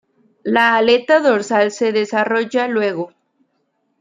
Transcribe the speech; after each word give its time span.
La 0.41 0.75
aleta 0.77 1.19
dorsal 1.19 1.69
se 1.71 1.91
desarrolla 1.91 2.67
luego. 2.67 3.11